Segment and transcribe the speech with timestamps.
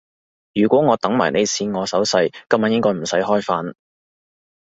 [0.55, 3.75] 如果我等埋你試我手勢，今晚應該唔使開飯